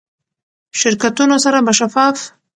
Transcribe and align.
شرکتونو 0.79 1.35
سره 1.43 1.59
به 1.65 1.73
شفاف، 1.79 2.17